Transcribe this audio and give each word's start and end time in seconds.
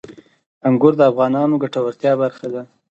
انګور 0.67 0.93
د 0.97 1.01
افغانانو 1.11 1.55
د 1.57 1.61
ګټورتیا 1.63 2.11
برخه 2.21 2.47
ده. 2.53 2.61